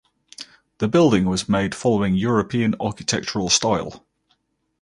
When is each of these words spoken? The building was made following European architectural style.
The 0.79 0.87
building 0.87 1.25
was 1.25 1.47
made 1.47 1.75
following 1.75 2.15
European 2.15 2.73
architectural 2.79 3.49
style. 3.49 4.03